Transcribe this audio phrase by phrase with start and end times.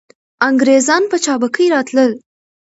[0.47, 2.11] انګریزان په چابکۍ راتلل.